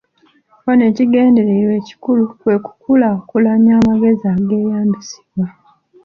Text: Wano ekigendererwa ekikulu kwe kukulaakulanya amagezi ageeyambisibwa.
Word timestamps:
Wano 0.65 0.83
ekigendererwa 0.89 1.73
ekikulu 1.81 2.21
kwe 2.41 2.55
kukulaakulanya 2.65 3.71
amagezi 3.81 4.23
ageeyambisibwa. 4.35 5.45